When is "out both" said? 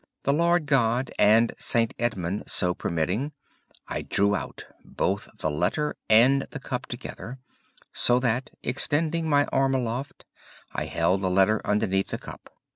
4.35-5.29